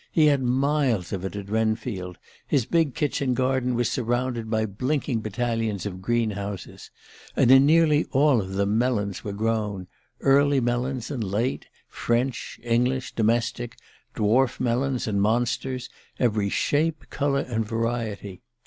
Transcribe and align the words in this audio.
He 0.11 0.25
had 0.25 0.41
miles 0.41 1.13
of 1.13 1.23
it 1.25 1.35
at 1.35 1.47
Wrenfield 1.51 2.17
his 2.47 2.65
big 2.65 2.95
kitchen 2.95 3.35
garden 3.35 3.75
was 3.75 3.87
surrounded 3.87 4.49
by 4.49 4.65
blinking 4.65 5.19
battalions 5.21 5.85
of 5.85 6.01
green 6.01 6.31
houses. 6.31 6.89
And 7.35 7.51
in 7.51 7.67
nearly 7.67 8.05
all 8.05 8.41
of 8.41 8.53
them 8.55 8.79
melons 8.79 9.23
were 9.23 9.31
grown 9.31 9.85
early 10.21 10.59
melons 10.59 11.11
and 11.11 11.23
late, 11.23 11.67
French, 11.87 12.59
English, 12.63 13.13
domestic 13.13 13.77
dwarf 14.15 14.59
melons 14.59 15.05
and 15.05 15.21
monsters: 15.21 15.87
every 16.19 16.49
shape, 16.49 17.05
colour 17.11 17.41
and 17.41 17.63
variety. 17.63 18.41